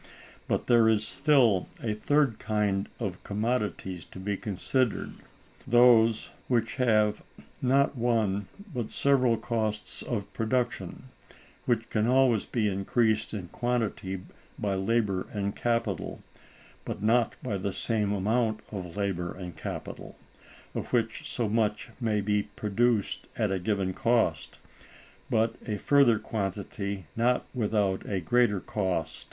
But 0.47 0.65
there 0.65 0.89
is 0.89 1.05
still 1.07 1.67
a 1.83 1.93
third 1.93 2.39
kind 2.39 2.89
of 2.99 3.21
commodities 3.23 4.03
to 4.05 4.17
be 4.17 4.35
considered—those 4.35 6.31
which 6.47 6.75
have, 6.77 7.23
not 7.61 7.95
one, 7.95 8.47
but 8.73 8.89
several 8.89 9.37
costs 9.37 10.01
of 10.01 10.33
production; 10.33 11.03
which 11.67 11.87
can 11.91 12.07
always 12.07 12.45
be 12.45 12.67
increased 12.67 13.31
in 13.31 13.49
quantity 13.49 14.23
by 14.57 14.73
labor 14.73 15.27
and 15.33 15.55
capital, 15.55 16.23
but 16.83 17.03
not 17.03 17.35
by 17.43 17.57
the 17.57 17.71
same 17.71 18.11
amount 18.11 18.61
of 18.71 18.97
labor 18.97 19.31
and 19.31 19.55
capital; 19.55 20.17
of 20.73 20.91
which 20.91 21.29
so 21.29 21.47
much 21.47 21.91
may 21.99 22.21
be 22.21 22.41
produced 22.55 23.27
at 23.37 23.51
a 23.51 23.59
given 23.59 23.93
cost, 23.93 24.57
but 25.29 25.57
a 25.67 25.77
further 25.77 26.17
quantity 26.17 27.05
not 27.15 27.45
without 27.53 28.03
a 28.09 28.19
greater 28.19 28.59
cost. 28.59 29.19